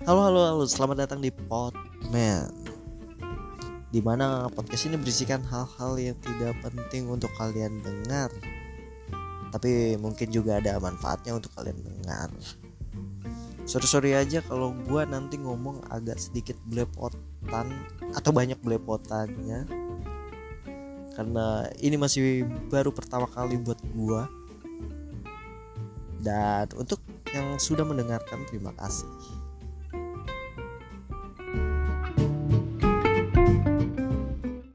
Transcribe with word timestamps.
Halo 0.00 0.24
halo 0.24 0.40
halo, 0.48 0.64
selamat 0.64 1.04
datang 1.04 1.20
di 1.20 1.28
Podman. 1.28 2.48
Di 3.92 4.00
mana 4.00 4.48
podcast 4.48 4.88
ini 4.88 4.96
berisikan 4.96 5.44
hal-hal 5.44 5.92
yang 6.00 6.16
tidak 6.24 6.56
penting 6.64 7.04
untuk 7.12 7.28
kalian 7.36 7.84
dengar, 7.84 8.32
tapi 9.52 10.00
mungkin 10.00 10.32
juga 10.32 10.56
ada 10.56 10.80
manfaatnya 10.80 11.36
untuk 11.36 11.52
kalian 11.52 11.84
dengar. 11.84 12.32
Sorry 13.68 13.84
sorry 13.84 14.16
aja 14.16 14.40
kalau 14.40 14.72
gue 14.72 15.04
nanti 15.04 15.36
ngomong 15.36 15.84
agak 15.92 16.16
sedikit 16.16 16.56
belepotan 16.64 17.68
atau 18.16 18.32
banyak 18.32 18.56
belepotannya, 18.64 19.68
karena 21.12 21.68
ini 21.76 22.00
masih 22.00 22.48
baru 22.72 22.88
pertama 22.88 23.28
kali 23.28 23.60
buat 23.60 23.76
gue. 23.92 24.22
Dan 26.24 26.72
untuk 26.72 27.04
yang 27.36 27.60
sudah 27.60 27.84
mendengarkan 27.84 28.48
terima 28.48 28.72
kasih. 28.80 29.40